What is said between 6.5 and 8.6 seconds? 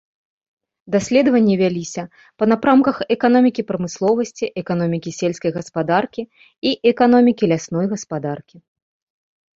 і эканомікі лясной гаспадаркі.